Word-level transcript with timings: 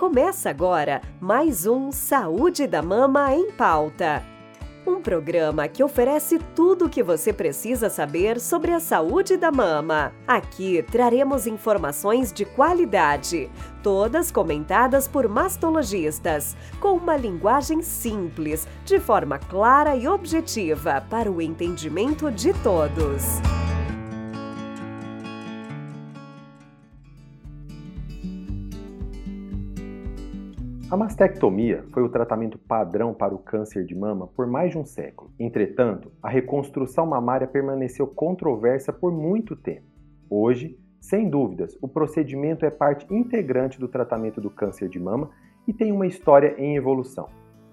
Começa 0.00 0.48
agora 0.48 1.02
mais 1.20 1.66
um 1.66 1.92
Saúde 1.92 2.66
da 2.66 2.80
Mama 2.80 3.34
em 3.34 3.50
Pauta. 3.50 4.24
Um 4.86 5.02
programa 5.02 5.68
que 5.68 5.84
oferece 5.84 6.38
tudo 6.56 6.86
o 6.86 6.88
que 6.88 7.02
você 7.02 7.34
precisa 7.34 7.90
saber 7.90 8.40
sobre 8.40 8.72
a 8.72 8.80
saúde 8.80 9.36
da 9.36 9.52
mama. 9.52 10.10
Aqui 10.26 10.82
traremos 10.90 11.46
informações 11.46 12.32
de 12.32 12.46
qualidade, 12.46 13.50
todas 13.82 14.30
comentadas 14.30 15.06
por 15.06 15.28
mastologistas, 15.28 16.56
com 16.80 16.94
uma 16.94 17.14
linguagem 17.14 17.82
simples, 17.82 18.66
de 18.86 18.98
forma 18.98 19.38
clara 19.38 19.94
e 19.96 20.08
objetiva 20.08 21.04
para 21.10 21.30
o 21.30 21.42
entendimento 21.42 22.30
de 22.30 22.54
todos. 22.62 23.38
A 30.90 30.96
mastectomia 30.96 31.84
foi 31.92 32.02
o 32.02 32.08
tratamento 32.08 32.58
padrão 32.58 33.14
para 33.14 33.32
o 33.32 33.38
câncer 33.38 33.84
de 33.84 33.94
mama 33.94 34.26
por 34.26 34.48
mais 34.48 34.72
de 34.72 34.78
um 34.78 34.84
século. 34.84 35.30
Entretanto, 35.38 36.10
a 36.20 36.28
reconstrução 36.28 37.06
mamária 37.06 37.46
permaneceu 37.46 38.08
controversa 38.08 38.92
por 38.92 39.12
muito 39.12 39.54
tempo. 39.54 39.86
Hoje, 40.28 40.76
sem 41.00 41.30
dúvidas, 41.30 41.78
o 41.80 41.86
procedimento 41.86 42.66
é 42.66 42.70
parte 42.70 43.06
integrante 43.08 43.78
do 43.78 43.86
tratamento 43.86 44.40
do 44.40 44.50
câncer 44.50 44.88
de 44.88 44.98
mama 44.98 45.30
e 45.64 45.72
tem 45.72 45.92
uma 45.92 46.08
história 46.08 46.56
em 46.58 46.74
evolução. 46.74 47.28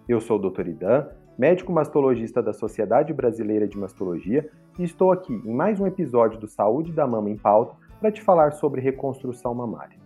Eu 0.08 0.22
sou 0.22 0.38
o 0.38 0.52
Dr. 0.52 0.68
Idan, 0.68 1.08
médico 1.40 1.72
mastologista 1.72 2.40
da 2.44 2.54
Sociedade 2.54 3.12
Brasileira 3.14 3.68
de 3.68 3.80
Mastologia, 3.80 4.48
e 4.78 4.84
estou 4.84 5.12
aqui 5.12 5.34
em 5.34 5.56
mais 5.56 5.80
um 5.80 5.88
episódio 5.88 6.40
do 6.40 6.48
Saúde 6.48 6.92
da 6.94 7.08
Mama 7.08 7.32
em 7.32 7.36
Pauta 7.36 7.76
para 8.00 8.12
te 8.12 8.22
falar 8.22 8.52
sobre 8.52 8.80
reconstrução 8.80 9.56
mamária. 9.56 9.98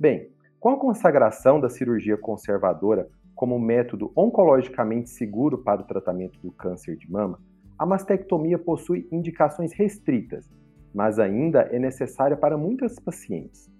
Bem, 0.00 0.30
com 0.60 0.68
a 0.68 0.76
consagração 0.76 1.58
da 1.58 1.70
cirurgia 1.70 2.18
conservadora 2.18 3.08
como 3.34 3.58
método 3.58 4.12
oncologicamente 4.14 5.08
seguro 5.08 5.56
para 5.56 5.80
o 5.80 5.84
tratamento 5.84 6.38
do 6.38 6.52
câncer 6.52 6.96
de 6.96 7.10
mama, 7.10 7.40
a 7.78 7.86
mastectomia 7.86 8.58
possui 8.58 9.08
indicações 9.10 9.72
restritas, 9.72 10.50
mas 10.94 11.18
ainda 11.18 11.62
é 11.72 11.78
necessária 11.78 12.36
para 12.36 12.58
muitas 12.58 12.98
pacientes. 13.00 13.70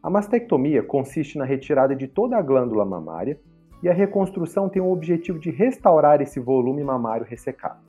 A 0.00 0.08
mastectomia 0.08 0.80
consiste 0.80 1.36
na 1.36 1.44
retirada 1.44 1.96
de 1.96 2.06
toda 2.06 2.36
a 2.36 2.42
glândula 2.42 2.84
mamária 2.84 3.40
e 3.82 3.88
a 3.88 3.92
reconstrução 3.92 4.68
tem 4.68 4.80
o 4.80 4.92
objetivo 4.92 5.40
de 5.40 5.50
restaurar 5.50 6.20
esse 6.20 6.38
volume 6.38 6.84
mamário 6.84 7.26
ressecado. 7.26 7.80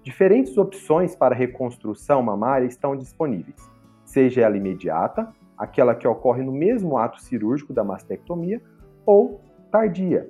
Diferentes 0.00 0.56
opções 0.56 1.16
para 1.16 1.34
reconstrução 1.34 2.22
mamária 2.22 2.66
estão 2.66 2.94
disponíveis, 2.94 3.68
seja 4.04 4.42
ela 4.42 4.56
imediata 4.56 5.34
aquela 5.56 5.94
que 5.94 6.06
ocorre 6.06 6.42
no 6.42 6.52
mesmo 6.52 6.98
ato 6.98 7.20
cirúrgico 7.20 7.72
da 7.72 7.84
mastectomia, 7.84 8.60
ou 9.06 9.40
tardia, 9.70 10.28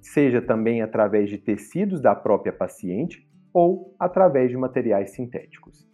seja 0.00 0.40
também 0.40 0.82
através 0.82 1.28
de 1.28 1.38
tecidos 1.38 2.00
da 2.00 2.14
própria 2.14 2.52
paciente 2.52 3.26
ou 3.52 3.94
através 3.98 4.50
de 4.50 4.56
materiais 4.56 5.10
sintéticos. 5.10 5.88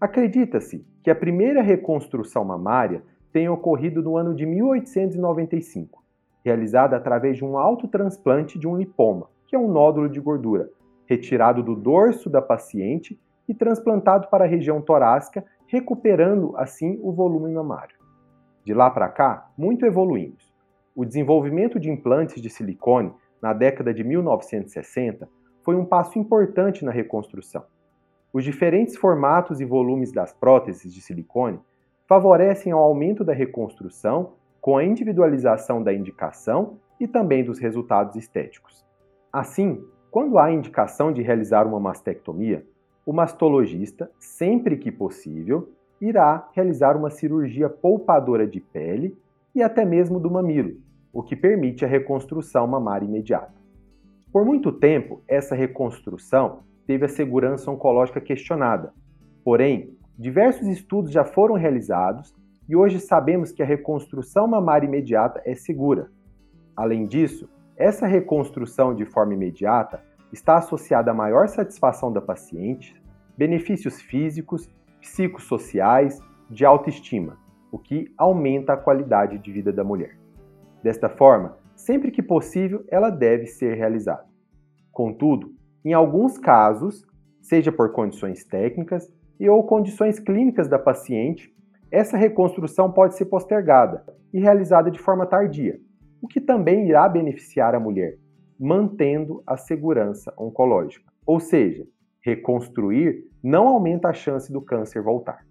Acredita-se 0.00 0.86
que 1.02 1.10
a 1.10 1.14
primeira 1.14 1.62
reconstrução 1.62 2.44
mamária 2.44 3.02
tenha 3.32 3.52
ocorrido 3.52 4.02
no 4.02 4.16
ano 4.16 4.34
de 4.34 4.46
1895, 4.46 6.04
realizada 6.44 6.96
através 6.96 7.36
de 7.36 7.44
um 7.44 7.58
autotransplante 7.58 8.58
de 8.58 8.68
um 8.68 8.76
lipoma, 8.76 9.28
que 9.46 9.56
é 9.56 9.58
um 9.58 9.70
nódulo 9.70 10.08
de 10.08 10.20
gordura, 10.20 10.70
retirado 11.06 11.62
do 11.62 11.74
dorso 11.74 12.30
da 12.30 12.40
paciente 12.40 13.18
e 13.48 13.54
transplantado 13.54 14.28
para 14.28 14.44
a 14.44 14.48
região 14.48 14.80
torácica 14.80 15.44
recuperando 15.66 16.56
assim 16.56 16.98
o 17.02 17.12
volume 17.12 17.52
mamário. 17.52 17.96
De 18.64 18.72
lá 18.72 18.90
para 18.90 19.08
cá, 19.08 19.50
muito 19.56 19.84
evoluímos. 19.84 20.52
O 20.94 21.04
desenvolvimento 21.04 21.78
de 21.78 21.90
implantes 21.90 22.40
de 22.40 22.48
silicone 22.48 23.12
na 23.42 23.52
década 23.52 23.92
de 23.92 24.02
1960 24.04 25.28
foi 25.62 25.76
um 25.76 25.84
passo 25.84 26.18
importante 26.18 26.84
na 26.84 26.92
reconstrução. 26.92 27.64
Os 28.32 28.42
diferentes 28.42 28.96
formatos 28.96 29.60
e 29.60 29.64
volumes 29.64 30.12
das 30.12 30.32
próteses 30.32 30.92
de 30.92 31.00
silicone 31.00 31.60
favorecem 32.06 32.72
ao 32.72 32.80
aumento 32.80 33.24
da 33.24 33.32
reconstrução 33.32 34.32
com 34.60 34.76
a 34.76 34.84
individualização 34.84 35.82
da 35.82 35.92
indicação 35.92 36.78
e 36.98 37.06
também 37.06 37.44
dos 37.44 37.58
resultados 37.58 38.16
estéticos. 38.16 38.84
Assim, 39.32 39.84
quando 40.10 40.38
há 40.38 40.52
indicação 40.52 41.12
de 41.12 41.22
realizar 41.22 41.66
uma 41.66 41.80
mastectomia, 41.80 42.64
o 43.04 43.12
mastologista, 43.12 44.10
sempre 44.18 44.76
que 44.76 44.90
possível, 44.90 45.68
irá 46.00 46.48
realizar 46.52 46.96
uma 46.96 47.10
cirurgia 47.10 47.68
poupadora 47.68 48.46
de 48.46 48.60
pele 48.60 49.16
e 49.54 49.62
até 49.62 49.84
mesmo 49.84 50.18
do 50.18 50.30
mamilo, 50.30 50.76
o 51.12 51.22
que 51.22 51.36
permite 51.36 51.84
a 51.84 51.88
reconstrução 51.88 52.66
mamária 52.66 53.06
imediata. 53.06 53.54
Por 54.32 54.44
muito 54.44 54.72
tempo, 54.72 55.22
essa 55.28 55.54
reconstrução 55.54 56.60
teve 56.86 57.04
a 57.04 57.08
segurança 57.08 57.70
oncológica 57.70 58.20
questionada. 58.20 58.92
Porém, 59.44 59.96
diversos 60.18 60.66
estudos 60.66 61.12
já 61.12 61.24
foram 61.24 61.54
realizados 61.54 62.34
e 62.68 62.74
hoje 62.74 62.98
sabemos 62.98 63.52
que 63.52 63.62
a 63.62 63.66
reconstrução 63.66 64.48
mamária 64.48 64.86
imediata 64.86 65.40
é 65.44 65.54
segura. 65.54 66.10
Além 66.76 67.06
disso, 67.06 67.48
essa 67.76 68.06
reconstrução 68.06 68.94
de 68.94 69.04
forma 69.04 69.34
imediata 69.34 70.02
está 70.34 70.56
associada 70.56 71.12
a 71.12 71.14
maior 71.14 71.48
satisfação 71.48 72.12
da 72.12 72.20
paciente, 72.20 73.00
benefícios 73.36 74.00
físicos, 74.02 74.68
psicossociais, 75.00 76.20
de 76.50 76.64
autoestima, 76.64 77.38
o 77.70 77.78
que 77.78 78.12
aumenta 78.18 78.72
a 78.72 78.76
qualidade 78.76 79.38
de 79.38 79.52
vida 79.52 79.72
da 79.72 79.84
mulher. 79.84 80.18
Desta 80.82 81.08
forma, 81.08 81.56
sempre 81.74 82.10
que 82.10 82.22
possível, 82.22 82.84
ela 82.88 83.10
deve 83.10 83.46
ser 83.46 83.74
realizada. 83.74 84.26
Contudo, 84.92 85.54
em 85.84 85.92
alguns 85.92 86.36
casos, 86.36 87.06
seja 87.40 87.70
por 87.70 87.92
condições 87.92 88.44
técnicas 88.44 89.10
e 89.38 89.48
ou 89.48 89.64
condições 89.64 90.18
clínicas 90.18 90.68
da 90.68 90.78
paciente, 90.78 91.54
essa 91.90 92.16
reconstrução 92.16 92.90
pode 92.90 93.16
ser 93.16 93.26
postergada 93.26 94.04
e 94.32 94.40
realizada 94.40 94.90
de 94.90 94.98
forma 94.98 95.26
tardia, 95.26 95.78
o 96.20 96.26
que 96.26 96.40
também 96.40 96.88
irá 96.88 97.08
beneficiar 97.08 97.74
a 97.74 97.80
mulher, 97.80 98.18
mantendo 98.64 99.42
a 99.46 99.58
segurança 99.58 100.32
oncológica. 100.38 101.12
Ou 101.26 101.38
seja, 101.38 101.86
reconstruir 102.24 103.26
não 103.42 103.68
aumenta 103.68 104.08
a 104.08 104.14
chance 104.14 104.50
do 104.50 104.62
câncer 104.62 105.02
voltar. 105.02 105.44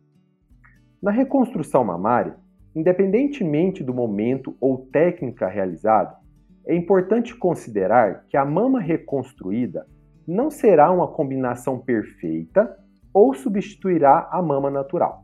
Na 0.99 1.11
reconstrução 1.11 1.83
mamária, 1.83 2.35
independentemente 2.75 3.83
do 3.83 3.93
momento 3.93 4.57
ou 4.59 4.87
técnica 4.87 5.47
realizada, 5.47 6.17
é 6.65 6.75
importante 6.75 7.35
considerar 7.35 8.25
que 8.27 8.35
a 8.35 8.43
mama 8.43 8.79
reconstruída 8.79 9.85
não 10.27 10.49
será 10.49 10.89
uma 10.91 11.07
combinação 11.07 11.77
perfeita 11.77 12.75
ou 13.13 13.35
substituirá 13.35 14.27
a 14.31 14.41
mama 14.41 14.71
natural. 14.71 15.23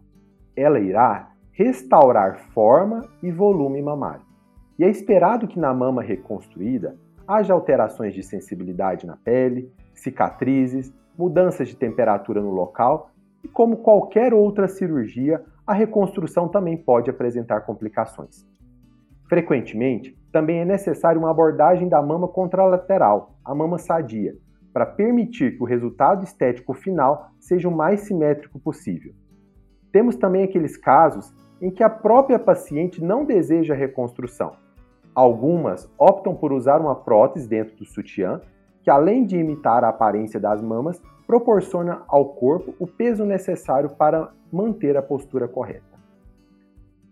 Ela 0.55 0.79
irá 0.79 1.31
restaurar 1.53 2.37
forma 2.53 3.01
e 3.23 3.31
volume 3.31 3.81
mamário. 3.81 4.25
E 4.77 4.83
é 4.83 4.89
esperado 4.89 5.47
que 5.47 5.57
na 5.57 5.73
mama 5.73 6.03
reconstruída 6.03 6.95
haja 7.29 7.53
alterações 7.53 8.15
de 8.15 8.23
sensibilidade 8.23 9.05
na 9.05 9.15
pele, 9.15 9.71
cicatrizes, 9.93 10.91
mudanças 11.15 11.67
de 11.67 11.75
temperatura 11.75 12.41
no 12.41 12.49
local 12.49 13.11
e, 13.43 13.47
como 13.47 13.77
qualquer 13.77 14.33
outra 14.33 14.67
cirurgia, 14.67 15.43
a 15.65 15.71
reconstrução 15.71 16.47
também 16.47 16.75
pode 16.75 17.07
apresentar 17.07 17.61
complicações. 17.61 18.47
Frequentemente, 19.27 20.17
também 20.31 20.61
é 20.61 20.65
necessária 20.65 21.19
uma 21.19 21.29
abordagem 21.29 21.87
da 21.87 22.01
mama 22.01 22.27
contralateral, 22.27 23.35
a 23.45 23.53
mama 23.53 23.77
sadia, 23.77 24.35
para 24.73 24.87
permitir 24.87 25.55
que 25.55 25.61
o 25.61 25.67
resultado 25.67 26.23
estético 26.23 26.73
final 26.73 27.29
seja 27.39 27.69
o 27.69 27.75
mais 27.75 28.01
simétrico 28.01 28.59
possível. 28.59 29.13
Temos 29.91 30.15
também 30.15 30.43
aqueles 30.43 30.75
casos 30.75 31.31
em 31.61 31.69
que 31.69 31.83
a 31.83 31.89
própria 31.91 32.39
paciente 32.39 33.03
não 33.03 33.23
deseja 33.23 33.75
reconstrução, 33.75 34.53
Algumas 35.19 35.91
optam 35.97 36.33
por 36.33 36.53
usar 36.53 36.79
uma 36.79 36.95
prótese 36.95 37.45
dentro 37.45 37.75
do 37.75 37.83
sutiã, 37.83 38.39
que 38.81 38.89
além 38.89 39.25
de 39.25 39.37
imitar 39.37 39.83
a 39.83 39.89
aparência 39.89 40.39
das 40.39 40.61
mamas, 40.61 41.01
proporciona 41.27 42.03
ao 42.07 42.29
corpo 42.29 42.73
o 42.79 42.87
peso 42.87 43.25
necessário 43.25 43.89
para 43.89 44.31
manter 44.49 44.95
a 44.95 45.01
postura 45.01 45.45
correta. 45.45 45.99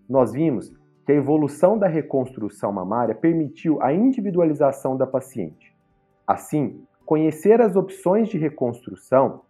Nós 0.07 0.31
vimos 0.31 0.73
que 1.05 1.11
a 1.11 1.15
evolução 1.15 1.77
da 1.77 1.85
reconstrução 1.85 2.71
mamária 2.71 3.13
permitiu 3.13 3.81
a 3.81 3.91
individualização 3.91 4.95
da 4.95 5.05
paciente. 5.05 5.75
Assim, 6.25 6.81
conhecer 7.05 7.59
as 7.59 7.75
opções 7.75 8.29
de 8.29 8.37
reconstrução 8.37 9.41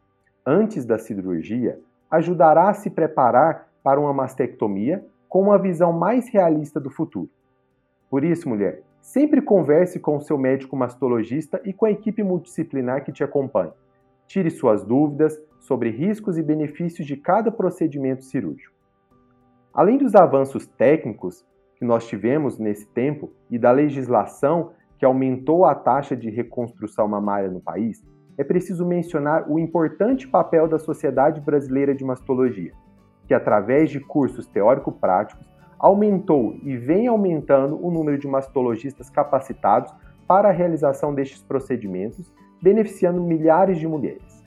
antes 0.43 0.83
da 0.83 0.97
cirurgia 0.97 1.79
ajudará 2.09 2.69
a 2.69 2.73
se 2.73 2.89
preparar 2.89 3.67
para 3.83 3.99
uma 3.99 4.13
mastectomia 4.13 5.05
com 5.29 5.43
uma 5.43 5.59
visão 5.59 5.93
mais 5.93 6.27
realista 6.27 6.79
do 6.79 6.89
futuro. 6.89 7.29
Por 8.09 8.23
isso, 8.23 8.47
mulher, 8.47 8.83
sempre 9.01 9.41
converse 9.41 9.99
com 9.99 10.17
o 10.17 10.21
seu 10.21 10.37
médico 10.37 10.75
mastologista 10.75 11.61
e 11.63 11.73
com 11.73 11.85
a 11.85 11.91
equipe 11.91 12.23
multidisciplinar 12.23 13.03
que 13.03 13.11
te 13.11 13.23
acompanha. 13.23 13.73
Tire 14.27 14.49
suas 14.49 14.83
dúvidas 14.83 15.39
sobre 15.59 15.89
riscos 15.89 16.37
e 16.37 16.43
benefícios 16.43 17.07
de 17.07 17.17
cada 17.17 17.51
procedimento 17.51 18.23
cirúrgico. 18.23 18.75
Além 19.73 19.97
dos 19.97 20.15
avanços 20.15 20.65
técnicos, 20.65 21.45
que 21.75 21.85
nós 21.85 22.07
tivemos 22.07 22.57
nesse 22.57 22.87
tempo 22.87 23.31
e 23.49 23.59
da 23.59 23.71
legislação 23.71 24.71
que 24.97 25.05
aumentou 25.05 25.65
a 25.65 25.75
taxa 25.75 26.15
de 26.15 26.29
reconstrução 26.29 27.07
mamária 27.07 27.49
no 27.49 27.61
país, 27.61 28.03
é 28.37 28.43
preciso 28.43 28.85
mencionar 28.85 29.49
o 29.49 29.59
importante 29.59 30.27
papel 30.27 30.67
da 30.67 30.79
Sociedade 30.79 31.39
Brasileira 31.41 31.93
de 31.93 32.03
Mastologia, 32.03 32.71
que, 33.27 33.33
através 33.33 33.89
de 33.89 33.99
cursos 33.99 34.47
teórico-práticos, 34.47 35.47
aumentou 35.79 36.55
e 36.63 36.75
vem 36.75 37.07
aumentando 37.07 37.79
o 37.83 37.91
número 37.91 38.17
de 38.17 38.27
mastologistas 38.27 39.09
capacitados 39.09 39.93
para 40.27 40.49
a 40.49 40.51
realização 40.51 41.13
destes 41.13 41.41
procedimentos, 41.41 42.31
beneficiando 42.61 43.21
milhares 43.21 43.77
de 43.77 43.87
mulheres. 43.87 44.43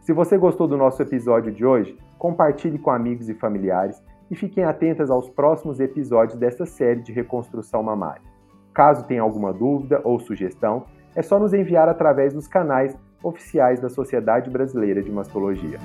Se 0.00 0.12
você 0.12 0.36
gostou 0.36 0.66
do 0.66 0.76
nosso 0.76 1.00
episódio 1.00 1.52
de 1.52 1.64
hoje, 1.64 1.96
compartilhe 2.18 2.78
com 2.78 2.90
amigos 2.90 3.28
e 3.28 3.34
familiares 3.34 4.02
e 4.30 4.34
fiquem 4.34 4.64
atentas 4.64 5.10
aos 5.10 5.28
próximos 5.28 5.78
episódios 5.78 6.38
dessa 6.38 6.66
série 6.66 7.00
de 7.00 7.12
reconstrução 7.12 7.82
mamária. 7.82 8.22
Caso 8.74 9.06
tenha 9.06 9.22
alguma 9.22 9.52
dúvida 9.52 10.00
ou 10.02 10.18
sugestão, 10.18 10.86
é 11.14 11.22
só 11.22 11.38
nos 11.38 11.52
enviar 11.52 11.88
através 11.88 12.32
dos 12.32 12.48
canais 12.48 12.96
oficiais 13.22 13.78
da 13.80 13.88
Sociedade 13.88 14.50
Brasileira 14.50 15.02
de 15.02 15.10
Mastologia. 15.10 15.78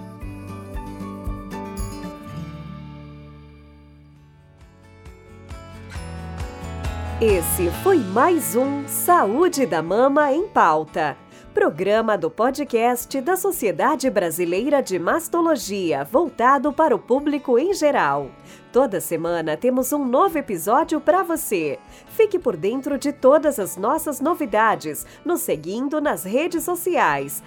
Esse 7.20 7.72
foi 7.82 7.98
mais 7.98 8.56
um 8.56 8.88
Saúde 8.88 9.66
da 9.66 9.82
Mama 9.82 10.32
em 10.32 10.48
Pauta 10.48 11.18
programa 11.58 12.16
do 12.16 12.30
podcast 12.30 13.20
da 13.20 13.36
Sociedade 13.36 14.08
Brasileira 14.12 14.80
de 14.80 15.00
Mastologia, 15.00 16.04
voltado 16.04 16.72
para 16.72 16.96
o 16.96 17.00
público 17.00 17.58
em 17.58 17.74
geral. 17.74 18.30
Toda 18.72 19.02
semana 19.02 19.58
temos 19.58 19.92
um 19.92 20.06
novo 20.06 20.38
episódio 20.38 21.02
para 21.02 21.24
você. 21.24 21.80
Fique 22.10 22.38
por 22.38 22.56
dentro 22.56 22.96
de 22.96 23.12
todas 23.12 23.58
as 23.58 23.76
nossas 23.76 24.22
novidades, 24.22 25.04
nos 25.26 25.42
seguindo 25.42 26.00
nas 26.00 26.24
redes 26.24 26.64
sociais, 26.64 27.42